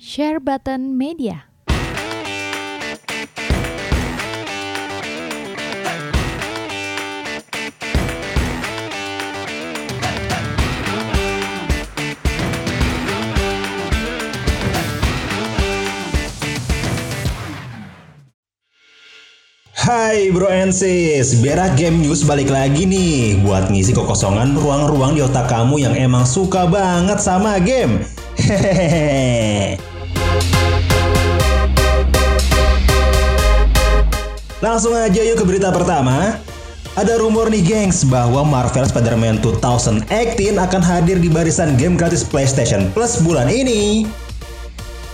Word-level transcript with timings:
Share 0.00 0.40
Button 0.40 0.96
Media. 0.96 1.44
Hai 19.76 20.32
bro 20.32 20.48
and 20.48 20.72
sis, 20.72 21.36
Berak 21.44 21.76
Game 21.76 22.00
News 22.00 22.24
balik 22.24 22.48
lagi 22.48 22.88
nih 22.88 23.44
buat 23.44 23.68
ngisi 23.68 23.92
kekosongan 23.92 24.56
ruang-ruang 24.56 25.12
di 25.12 25.20
otak 25.20 25.52
kamu 25.52 25.76
yang 25.76 25.92
emang 25.92 26.24
suka 26.24 26.64
banget 26.64 27.20
sama 27.20 27.60
game. 27.60 28.00
Hehehe. 28.40 29.89
Langsung 34.60 34.92
aja 34.92 35.24
yuk 35.24 35.40
ke 35.40 35.44
berita 35.48 35.72
pertama. 35.72 36.36
Ada 36.92 37.16
rumor 37.16 37.48
nih 37.48 37.64
gengs 37.64 38.04
bahwa 38.04 38.44
Marvel 38.44 38.84
Spider-Man 38.84 39.40
2018 39.40 40.04
akan 40.60 40.82
hadir 40.84 41.16
di 41.16 41.32
barisan 41.32 41.80
game 41.80 41.96
gratis 41.96 42.20
PlayStation 42.20 42.92
Plus 42.92 43.24
bulan 43.24 43.48
ini. 43.48 44.04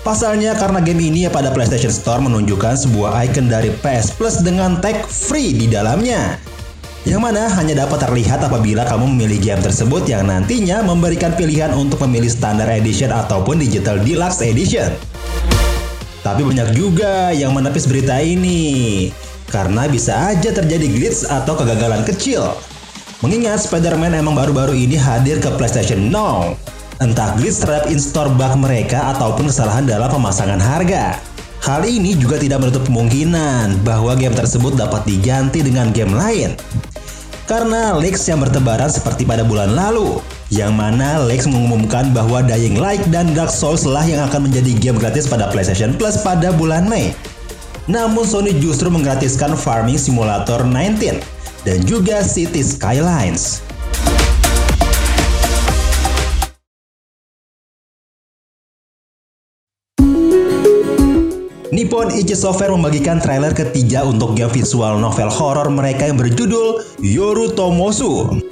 Pasalnya 0.02 0.58
karena 0.58 0.82
game 0.82 0.98
ini 0.98 1.26
ya 1.26 1.30
pada 1.30 1.54
PlayStation 1.54 1.94
Store 1.94 2.18
menunjukkan 2.18 2.74
sebuah 2.74 3.22
icon 3.26 3.46
dari 3.46 3.70
PS 3.86 4.18
Plus 4.18 4.42
dengan 4.42 4.82
tag 4.82 5.06
free 5.06 5.54
di 5.54 5.70
dalamnya. 5.70 6.42
Yang 7.06 7.22
mana 7.22 7.46
hanya 7.54 7.86
dapat 7.86 8.02
terlihat 8.02 8.42
apabila 8.42 8.82
kamu 8.82 9.14
memilih 9.14 9.38
game 9.38 9.62
tersebut 9.62 10.10
yang 10.10 10.26
nantinya 10.26 10.82
memberikan 10.82 11.30
pilihan 11.38 11.70
untuk 11.70 12.02
memilih 12.02 12.30
Standard 12.34 12.82
Edition 12.82 13.14
ataupun 13.14 13.62
Digital 13.62 14.02
Deluxe 14.02 14.42
Edition. 14.42 14.90
Tapi 16.26 16.42
banyak 16.42 16.74
juga 16.74 17.30
yang 17.30 17.54
menepis 17.54 17.86
berita 17.86 18.18
ini. 18.18 19.06
Karena 19.46 19.86
bisa 19.86 20.34
aja 20.34 20.50
terjadi 20.50 20.86
glitch 20.90 21.26
atau 21.26 21.54
kegagalan 21.54 22.02
kecil. 22.02 22.54
Mengingat 23.24 23.64
Spider-Man 23.64 24.12
emang 24.12 24.36
baru-baru 24.36 24.76
ini 24.76 24.98
hadir 24.98 25.40
ke 25.40 25.48
PlayStation 25.56 26.12
Now. 26.12 26.58
Entah 27.00 27.36
glitch 27.36 27.64
terhadap 27.64 27.88
in-store 27.88 28.32
bug 28.32 28.56
mereka 28.60 29.16
ataupun 29.16 29.48
kesalahan 29.48 29.88
dalam 29.88 30.08
pemasangan 30.08 30.60
harga. 30.60 31.16
Hal 31.64 31.82
ini 31.82 32.14
juga 32.14 32.38
tidak 32.38 32.62
menutup 32.62 32.86
kemungkinan 32.86 33.82
bahwa 33.82 34.14
game 34.14 34.36
tersebut 34.36 34.76
dapat 34.76 35.02
diganti 35.08 35.64
dengan 35.64 35.90
game 35.90 36.12
lain. 36.14 36.54
Karena 37.46 37.94
leaks 37.94 38.26
yang 38.26 38.42
bertebaran 38.42 38.90
seperti 38.90 39.22
pada 39.22 39.46
bulan 39.46 39.70
lalu, 39.74 40.18
yang 40.50 40.74
mana 40.74 41.22
leaks 41.22 41.46
mengumumkan 41.46 42.10
bahwa 42.10 42.42
Dying 42.42 42.74
Light 42.74 43.06
dan 43.14 43.30
Dark 43.38 43.54
Souls 43.54 43.86
lah 43.86 44.02
yang 44.02 44.26
akan 44.26 44.50
menjadi 44.50 44.74
game 44.78 44.98
gratis 44.98 45.30
pada 45.30 45.46
PlayStation 45.54 45.94
Plus 45.94 46.18
pada 46.26 46.50
bulan 46.50 46.90
Mei. 46.90 47.14
Namun 47.86 48.26
Sony 48.26 48.50
justru 48.58 48.90
menggratiskan 48.90 49.54
Farming 49.54 49.94
Simulator 49.94 50.66
19 50.66 51.22
dan 51.62 51.78
juga 51.86 52.18
City 52.26 52.58
Skylines. 52.58 53.62
Nippon 61.70 62.10
Ichi 62.10 62.34
Software 62.34 62.74
membagikan 62.74 63.22
trailer 63.22 63.54
ketiga 63.54 64.02
untuk 64.02 64.34
game 64.34 64.50
visual 64.50 64.98
novel 64.98 65.30
horor 65.30 65.70
mereka 65.70 66.10
yang 66.10 66.18
berjudul 66.18 66.82
Yoru 66.98 67.54
Tomosu. 67.54 68.42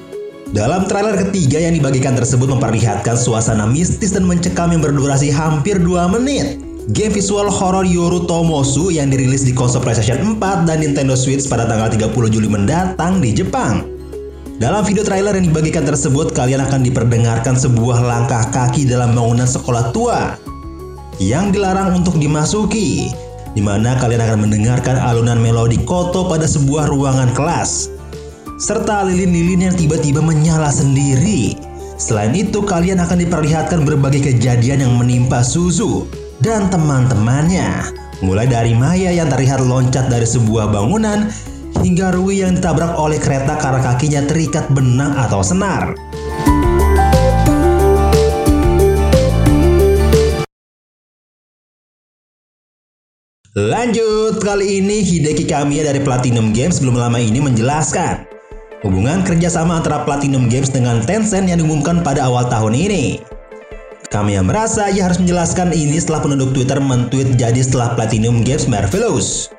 Dalam 0.55 0.87
trailer 0.87 1.19
ketiga 1.19 1.59
yang 1.59 1.75
dibagikan 1.75 2.15
tersebut 2.15 2.47
memperlihatkan 2.47 3.19
suasana 3.19 3.67
mistis 3.67 4.15
dan 4.15 4.23
mencekam 4.23 4.71
yang 4.71 4.79
berdurasi 4.79 5.35
hampir 5.35 5.83
2 5.83 6.15
menit. 6.15 6.64
Game 6.93 7.17
visual 7.17 7.49
horor 7.49 7.89
Yoru 7.89 8.29
Tomosu 8.29 8.93
yang 8.93 9.09
dirilis 9.09 9.41
di 9.41 9.57
konsol 9.57 9.81
PlayStation 9.81 10.21
4 10.37 10.69
dan 10.69 10.85
Nintendo 10.85 11.17
Switch 11.17 11.49
pada 11.49 11.65
tanggal 11.65 11.89
30 11.89 12.13
Juli 12.29 12.45
mendatang 12.45 13.25
di 13.25 13.33
Jepang. 13.33 13.89
Dalam 14.61 14.85
video 14.85 15.01
trailer 15.01 15.33
yang 15.33 15.49
dibagikan 15.49 15.89
tersebut, 15.89 16.37
kalian 16.37 16.61
akan 16.61 16.85
diperdengarkan 16.85 17.57
sebuah 17.57 18.05
langkah 18.05 18.53
kaki 18.53 18.85
dalam 18.85 19.17
bangunan 19.17 19.49
sekolah 19.49 19.97
tua 19.97 20.37
yang 21.17 21.49
dilarang 21.49 22.05
untuk 22.05 22.21
dimasuki, 22.21 23.09
di 23.57 23.63
mana 23.65 23.97
kalian 23.97 24.21
akan 24.21 24.45
mendengarkan 24.45 25.01
alunan 25.01 25.41
melodi 25.41 25.81
koto 25.89 26.29
pada 26.29 26.45
sebuah 26.45 26.93
ruangan 26.93 27.33
kelas, 27.33 27.89
serta 28.61 29.09
lilin-lilin 29.09 29.73
yang 29.73 29.77
tiba-tiba 29.81 30.21
menyala 30.21 30.69
sendiri. 30.69 31.57
Selain 31.97 32.37
itu, 32.37 32.61
kalian 32.61 33.01
akan 33.01 33.25
diperlihatkan 33.25 33.89
berbagai 33.89 34.21
kejadian 34.21 34.85
yang 34.85 34.93
menimpa 35.01 35.41
Suzu 35.41 36.24
dan 36.45 36.69
teman-temannya. 36.69 37.89
Mulai 38.21 38.45
dari 38.45 38.77
Maya 38.77 39.09
yang 39.17 39.33
terlihat 39.33 39.65
loncat 39.65 40.13
dari 40.13 40.29
sebuah 40.29 40.69
bangunan, 40.69 41.33
hingga 41.81 42.13
Rui 42.13 42.45
yang 42.45 42.61
ditabrak 42.61 43.01
oleh 43.01 43.17
kereta 43.17 43.57
karena 43.57 43.81
kakinya 43.81 44.21
terikat 44.29 44.69
benang 44.69 45.17
atau 45.17 45.41
senar. 45.41 45.97
Lanjut, 53.55 54.43
kali 54.43 54.83
ini 54.83 55.01
Hideki 55.01 55.47
Kamiya 55.49 55.89
dari 55.89 56.03
Platinum 56.03 56.53
Games 56.53 56.83
belum 56.83 56.99
lama 56.99 57.23
ini 57.23 57.39
menjelaskan 57.41 58.27
hubungan 58.85 59.25
kerjasama 59.25 59.81
antara 59.81 60.05
Platinum 60.05 60.53
Games 60.53 60.69
dengan 60.69 61.01
Tencent 61.01 61.49
yang 61.49 61.63
diumumkan 61.63 62.05
pada 62.05 62.29
awal 62.29 62.51
tahun 62.53 62.77
ini. 62.77 63.34
Kamiya 64.15 64.47
merasa 64.47 64.87
ia 64.95 65.11
harus 65.11 65.19
menjelaskan 65.19 65.75
ini 65.75 65.99
setelah 65.99 66.23
penduduk 66.23 66.55
Twitter 66.55 66.79
mentweet 66.79 67.35
jadi 67.35 67.59
setelah 67.59 67.99
Platinum 67.99 68.47
Games 68.47 68.71
Marvelous 68.71 69.51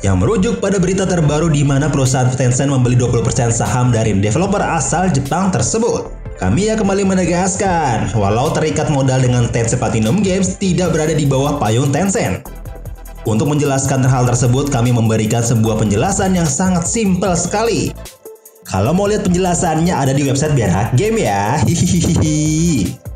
yang 0.00 0.16
merujuk 0.16 0.64
pada 0.64 0.80
berita 0.80 1.04
terbaru 1.04 1.52
di 1.52 1.60
mana 1.60 1.92
perusahaan 1.92 2.32
Tencent 2.32 2.72
membeli 2.72 2.96
20% 2.96 3.52
saham 3.52 3.92
dari 3.92 4.16
developer 4.16 4.64
asal 4.64 5.12
Jepang 5.12 5.52
tersebut. 5.52 6.08
Kamiya 6.40 6.80
kembali 6.80 7.04
menegaskan, 7.04 8.16
walau 8.16 8.48
terikat 8.48 8.88
modal 8.88 9.20
dengan 9.20 9.44
Tencent 9.52 9.76
Platinum 9.76 10.24
Games 10.24 10.56
tidak 10.56 10.96
berada 10.96 11.12
di 11.12 11.28
bawah 11.28 11.60
payung 11.60 11.92
Tencent. 11.92 12.48
Untuk 13.28 13.52
menjelaskan 13.52 14.08
hal 14.08 14.24
tersebut, 14.24 14.72
kami 14.72 14.88
memberikan 14.88 15.44
sebuah 15.44 15.84
penjelasan 15.84 16.32
yang 16.32 16.48
sangat 16.48 16.88
simpel 16.88 17.36
sekali. 17.36 17.92
Kalau 18.64 18.96
mau 18.96 19.04
lihat 19.04 19.28
penjelasannya 19.28 19.92
ada 19.92 20.16
di 20.16 20.24
website 20.24 20.56
Biar 20.56 20.72
Hak 20.72 20.96
Game 20.96 21.20
ya. 21.20 21.60
Hihihi. 21.60 23.07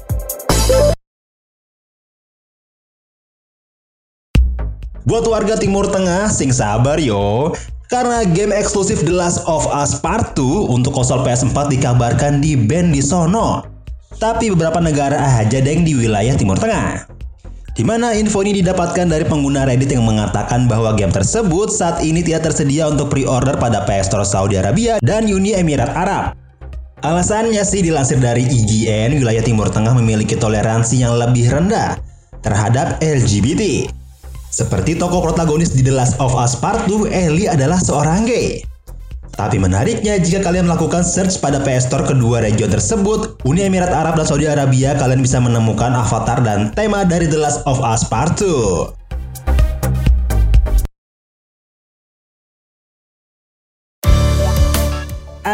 Buat 5.03 5.27
warga 5.27 5.59
Timur 5.59 5.91
Tengah, 5.91 6.31
sing 6.31 6.55
sabar 6.55 6.95
yo. 7.03 7.51
Karena 7.91 8.23
game 8.23 8.55
eksklusif 8.55 9.03
The 9.03 9.11
Last 9.11 9.43
of 9.51 9.67
Us 9.69 9.99
Part 9.99 10.39
2 10.39 10.71
untuk 10.71 10.95
konsol 10.95 11.27
PS4 11.27 11.69
dikabarkan 11.69 12.39
di 12.39 12.55
ban 12.55 12.95
di 12.95 13.03
sono. 13.03 13.67
Tapi 14.17 14.55
beberapa 14.55 14.79
negara 14.79 15.19
aja 15.43 15.59
deng 15.59 15.83
di 15.83 15.99
wilayah 15.99 16.39
Timur 16.39 16.55
Tengah. 16.55 17.11
Di 17.75 17.83
mana 17.83 18.15
info 18.15 18.45
ini 18.47 18.63
didapatkan 18.63 19.11
dari 19.11 19.27
pengguna 19.27 19.67
Reddit 19.67 19.97
yang 19.97 20.07
mengatakan 20.07 20.71
bahwa 20.71 20.95
game 20.95 21.11
tersebut 21.11 21.73
saat 21.73 22.05
ini 22.05 22.23
tidak 22.23 22.53
tersedia 22.53 22.87
untuk 22.87 23.11
pre-order 23.11 23.59
pada 23.59 23.83
PS 23.89 24.13
Store 24.13 24.29
Saudi 24.29 24.57
Arabia 24.61 25.03
dan 25.03 25.27
Uni 25.27 25.57
Emirat 25.57 25.91
Arab. 25.93 26.42
Alasannya 27.03 27.67
sih 27.67 27.83
dilansir 27.83 28.23
dari 28.23 28.47
IGN, 28.47 29.19
wilayah 29.19 29.43
Timur 29.43 29.67
Tengah 29.67 29.91
memiliki 29.99 30.39
toleransi 30.39 31.03
yang 31.03 31.19
lebih 31.19 31.51
rendah 31.51 31.99
terhadap 32.47 33.03
LGBT. 33.03 33.91
Seperti 34.55 34.95
tokoh 34.95 35.19
protagonis 35.19 35.75
di 35.75 35.83
The 35.83 35.91
Last 35.91 36.15
of 36.23 36.31
Us 36.39 36.55
Part 36.55 36.87
2, 36.87 37.11
Ellie 37.11 37.51
adalah 37.51 37.83
seorang 37.83 38.23
gay. 38.23 38.63
Tapi 39.35 39.59
menariknya, 39.59 40.23
jika 40.23 40.47
kalian 40.47 40.71
melakukan 40.71 41.03
search 41.03 41.43
pada 41.43 41.59
PS 41.67 41.91
Store 41.91 42.07
kedua 42.07 42.39
region 42.39 42.71
tersebut, 42.71 43.35
Uni 43.51 43.67
Emirat 43.67 43.91
Arab 43.91 44.15
dan 44.23 44.27
Saudi 44.31 44.47
Arabia, 44.47 44.95
kalian 44.95 45.27
bisa 45.27 45.43
menemukan 45.43 45.91
avatar 45.91 46.39
dan 46.39 46.71
tema 46.71 47.03
dari 47.03 47.27
The 47.27 47.41
Last 47.43 47.67
of 47.67 47.83
Us 47.83 48.07
Part 48.07 48.39
2. 48.39 49.02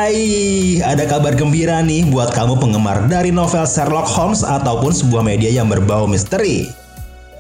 Ai, 0.09 0.81
ada 0.81 1.05
kabar 1.05 1.37
gembira 1.37 1.85
nih 1.85 2.09
buat 2.09 2.33
kamu 2.33 2.57
penggemar 2.57 3.13
dari 3.13 3.29
novel 3.29 3.69
Sherlock 3.69 4.09
Holmes 4.09 4.41
ataupun 4.41 4.89
sebuah 4.89 5.21
media 5.21 5.53
yang 5.53 5.69
berbau 5.69 6.09
misteri. 6.09 6.65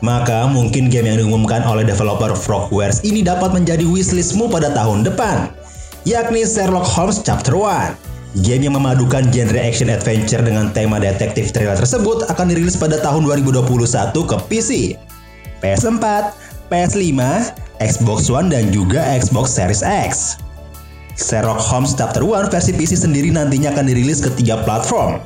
Maka 0.04 0.44
mungkin 0.52 0.92
game 0.92 1.08
yang 1.08 1.16
diumumkan 1.16 1.64
oleh 1.64 1.80
developer 1.80 2.36
Frogwares 2.36 3.00
ini 3.08 3.24
dapat 3.24 3.56
menjadi 3.56 3.88
wishlistmu 3.88 4.52
pada 4.52 4.68
tahun 4.76 5.00
depan 5.00 5.48
yakni 6.04 6.44
Sherlock 6.44 6.84
Holmes 6.84 7.24
Chapter 7.24 7.56
1. 7.56 8.44
Game 8.44 8.68
yang 8.68 8.76
memadukan 8.76 9.24
genre 9.32 9.64
action 9.64 9.88
adventure 9.88 10.44
dengan 10.44 10.68
tema 10.68 11.00
detektif 11.00 11.56
thriller 11.56 11.80
tersebut 11.80 12.28
akan 12.28 12.52
dirilis 12.52 12.76
pada 12.76 13.00
tahun 13.00 13.24
2021 13.24 13.64
ke 14.12 14.36
PC, 14.52 14.92
PS4, 15.64 16.04
PS5, 16.68 17.16
Xbox 17.80 18.28
One, 18.28 18.52
dan 18.52 18.68
juga 18.68 19.08
Xbox 19.16 19.56
Series 19.56 19.80
X. 19.80 20.36
Sherlock 21.28 21.60
Holmes 21.60 21.92
Chapter 21.92 22.24
1 22.24 22.48
versi 22.48 22.72
PC 22.72 23.04
sendiri 23.04 23.28
nantinya 23.28 23.68
akan 23.76 23.84
dirilis 23.84 24.24
ke 24.24 24.32
tiga 24.40 24.64
platform, 24.64 25.20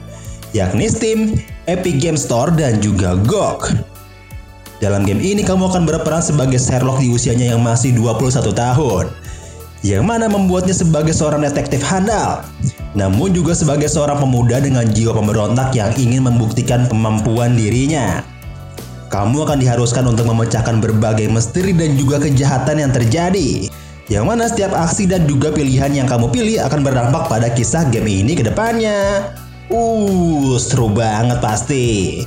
yakni 0.50 0.90
Steam, 0.90 1.38
Epic 1.70 2.02
Game 2.02 2.18
Store, 2.18 2.50
dan 2.50 2.82
juga 2.82 3.14
GOG. 3.22 3.70
Dalam 4.82 5.06
game 5.06 5.22
ini 5.22 5.46
kamu 5.46 5.70
akan 5.70 5.86
berperan 5.86 6.18
sebagai 6.18 6.58
Sherlock 6.58 6.98
di 6.98 7.14
usianya 7.14 7.54
yang 7.54 7.62
masih 7.62 7.94
21 7.94 8.50
tahun. 8.50 9.14
Yang 9.86 10.02
mana 10.02 10.26
membuatnya 10.26 10.74
sebagai 10.74 11.14
seorang 11.14 11.46
detektif 11.46 11.86
handal. 11.86 12.42
Namun 12.98 13.30
juga 13.30 13.54
sebagai 13.54 13.86
seorang 13.86 14.18
pemuda 14.18 14.58
dengan 14.58 14.82
jiwa 14.90 15.14
pemberontak 15.14 15.70
yang 15.78 15.94
ingin 15.94 16.26
membuktikan 16.26 16.90
kemampuan 16.90 17.54
dirinya. 17.54 18.26
Kamu 19.06 19.46
akan 19.46 19.62
diharuskan 19.62 20.10
untuk 20.10 20.26
memecahkan 20.26 20.82
berbagai 20.82 21.30
misteri 21.30 21.70
dan 21.70 21.94
juga 21.94 22.18
kejahatan 22.18 22.82
yang 22.82 22.90
terjadi. 22.90 23.70
Yang 24.12 24.24
mana 24.28 24.44
setiap 24.44 24.76
aksi 24.76 25.08
dan 25.08 25.24
juga 25.24 25.48
pilihan 25.48 25.88
yang 25.88 26.04
kamu 26.04 26.28
pilih 26.28 26.60
akan 26.60 26.84
berdampak 26.84 27.32
pada 27.32 27.48
kisah 27.48 27.88
game 27.88 28.12
ini 28.12 28.36
ke 28.36 28.44
depannya. 28.44 29.32
Uh, 29.72 30.60
seru 30.60 30.92
banget 30.92 31.40
pasti. 31.40 32.20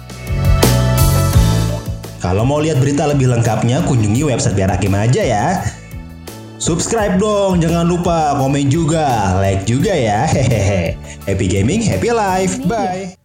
Kalau 2.18 2.42
mau 2.42 2.58
lihat 2.58 2.82
berita 2.82 3.06
lebih 3.06 3.30
lengkapnya, 3.30 3.86
kunjungi 3.86 4.26
website 4.26 4.58
Biar 4.58 4.74
Hakim 4.74 4.98
aja 4.98 5.22
ya. 5.22 5.62
Subscribe 6.58 7.22
dong, 7.22 7.62
jangan 7.62 7.86
lupa 7.86 8.34
komen 8.42 8.66
juga, 8.66 9.38
like 9.38 9.62
juga 9.70 9.94
ya. 9.94 10.26
Hehehe. 10.26 10.98
Happy 11.30 11.46
gaming, 11.46 11.86
happy 11.86 12.10
life. 12.10 12.58
Bye. 12.66 13.25